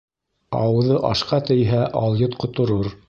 [0.59, 2.91] Ауыҙы ашҡа тейһә, алйот ҡоторор.